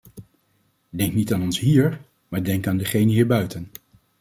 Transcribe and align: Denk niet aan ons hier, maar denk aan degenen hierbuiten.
Denk 0.89 1.13
niet 1.13 1.33
aan 1.33 1.41
ons 1.41 1.59
hier, 1.59 2.01
maar 2.27 2.43
denk 2.43 2.67
aan 2.67 2.77
degenen 2.77 3.07
hierbuiten. 3.13 3.71